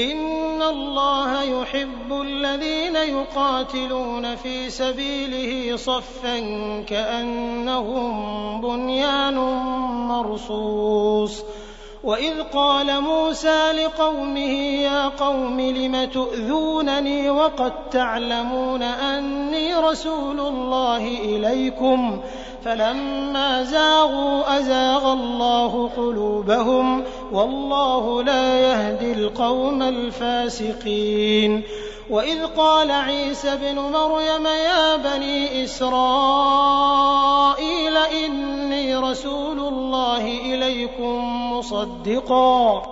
إِنَّ 0.00 0.62
اللَّهَ 0.62 1.42
يُحِبُّ 1.42 2.12
الَّذِينَ 2.12 2.96
يُقَاتِلُونَ 2.96 4.36
فِي 4.36 4.70
سَبِيلِهِ 4.70 5.76
صَفًّا 5.76 6.38
كَأَنَّهُم 6.88 8.60
بُنْيَانٌ 8.60 9.34
مَّرْصُوصٌ 10.08 11.42
وَإِذْ 12.04 12.42
قَالَ 12.42 13.00
مُوسَىٰ 13.00 13.72
لِقَوْمِهِ 13.72 14.52
يَا 14.88 15.08
قَوْمِ 15.08 15.60
لِمَ 15.60 16.04
تُؤْذُونَنِي 16.04 17.30
وَقَد 17.30 17.72
تَّعْلَمُونَ 17.90 18.82
أَنِّي 18.82 19.74
رَسُولُ 19.74 20.40
اللَّهِ 20.40 21.04
إِلَيْكُمْ 21.24 22.20
فَلَمَّا 22.64 23.62
زَاغُوا 23.62 24.58
أَزَاغَ 24.58 25.12
اللَّهُ 25.12 25.90
قُلُوبَهُمْ 25.96 27.02
ۚ 27.02 27.04
وَاللَّهُ 27.32 28.22
لَا 28.22 28.60
يَهْدِي 28.60 29.12
الْقَوْمَ 29.12 29.82
الْفَاسِقِينَ. 29.82 31.62
وَإِذْ 32.10 32.46
قَالَ 32.46 32.90
عِيسَى 32.90 33.52
ابْنُ 33.52 33.74
مَرْيَمَ 33.74 34.46
يَا 34.46 34.96
بَنِي 34.96 35.64
إِسْرَائِيلَ 35.64 35.96
إِنِّي 37.96 38.96
رَسُولُ 38.96 39.58
اللَّهِ 39.58 40.26
إِلَيْكُم 40.26 41.52
مُّصَدِّقًا 41.52 42.82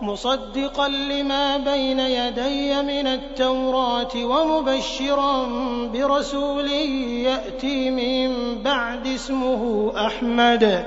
مصدقا 0.00 0.88
لما 0.88 1.56
بين 1.56 2.00
يدي 2.00 2.82
من 2.82 3.06
التوراة 3.06 4.14
ومبشرا 4.16 5.46
برسول 5.94 6.70
يأتي 6.70 7.90
من 7.90 8.62
بعد 8.62 9.06
اسمه 9.06 9.92
أحمد. 9.96 10.86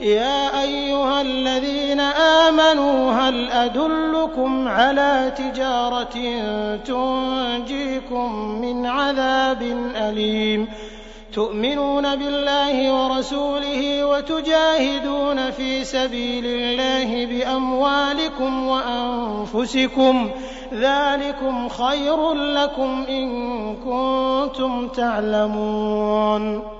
يا 0.00 0.62
أيها 0.62 1.20
الذين 1.20 2.00
آمنوا 2.00 3.12
هل 3.12 3.50
أدلكم 3.50 4.68
على 4.68 5.32
تجارة 5.36 6.16
تنجيكم 6.76 8.34
من 8.60 8.86
عذاب 8.86 9.62
أليم؟ 9.96 10.68
تؤمنون 11.32 12.16
بالله 12.16 12.92
ورسوله 12.92 14.04
وتجاهدون 14.04 15.50
في 15.50 15.84
سبيل 15.84 16.44
الله 16.46 17.26
بأموالكم 17.26 18.68
وأنفسكم. 18.68 20.30
ذلكم 20.74 21.68
خير 21.68 22.32
لكم 22.32 23.04
إن 23.08 23.28
كنتم 23.76 24.88
تعلمون. 24.88 26.79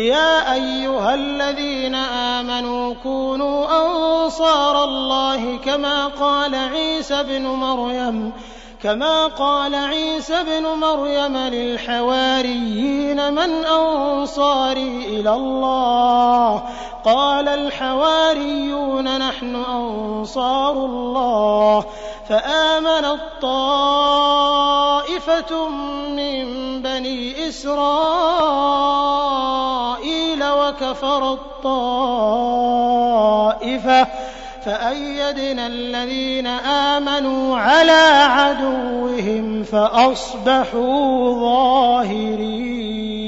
يا 0.00 0.54
أيها 0.54 1.14
الذين 1.14 1.94
آمنوا 1.94 2.94
كونوا 3.02 3.86
أنصار 3.86 4.84
الله 4.84 5.56
كما 5.56 6.06
قال 6.06 6.54
عيسى 6.54 7.20
ابن 7.20 7.42
مريم 7.42 8.32
كما 8.82 9.26
قال 9.26 9.74
عيسى 9.74 10.40
ابن 10.40 10.66
مريم 10.66 11.36
للحواريين 11.36 13.32
من 13.32 13.64
أنصاري 13.64 15.06
إلى 15.06 15.34
الله. 15.34 16.62
قال 17.04 17.48
الحواريون 17.48 19.18
نحن 19.18 19.54
أنصار 19.54 20.72
الله. 20.72 21.84
فآمنت 22.28 23.20
طائفة 23.42 24.28
من 26.08 26.46
بني 26.82 27.48
إسرائيل. 27.48 29.49
وكفرت 30.90 31.38
طائفة 31.62 32.86
فأيدنا 34.64 35.66
الذين 35.66 36.46
آمنوا 36.46 37.58
على 37.58 38.26
عدوهم 38.30 39.62
فأصبحوا 39.62 41.34
ظاهرين. 41.40 43.19